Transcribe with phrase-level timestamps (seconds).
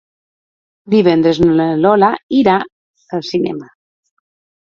[0.93, 2.09] Divendres na Lola
[2.39, 2.55] irà
[3.19, 3.69] al cinema.